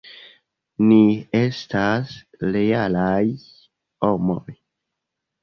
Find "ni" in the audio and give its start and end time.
0.85-0.97